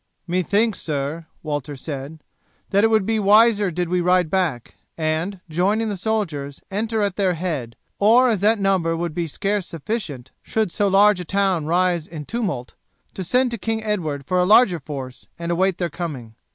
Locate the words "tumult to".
12.25-13.23